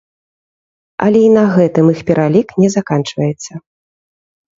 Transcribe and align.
Але 1.07 1.19
і 1.25 1.27
на 1.37 1.43
гэтым 1.55 1.91
іх 1.93 1.99
пералік 2.07 2.47
не 2.63 2.69
заканчваецца. 2.77 3.51